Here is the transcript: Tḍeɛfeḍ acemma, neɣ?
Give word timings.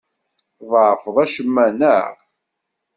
Tḍeɛfeḍ 0.57 1.15
acemma, 1.23 1.65
neɣ? 1.79 2.13